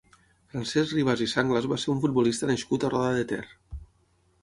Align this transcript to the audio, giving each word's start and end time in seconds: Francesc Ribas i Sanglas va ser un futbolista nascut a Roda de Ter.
Francesc 0.53 0.95
Ribas 0.99 1.21
i 1.27 1.27
Sanglas 1.35 1.69
va 1.75 1.79
ser 1.85 1.93
un 1.97 2.01
futbolista 2.07 2.53
nascut 2.55 2.89
a 2.89 2.93
Roda 2.97 3.15
de 3.23 3.31
Ter. 3.35 3.43